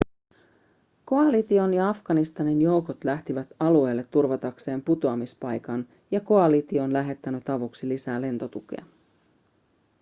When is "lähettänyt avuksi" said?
6.93-7.89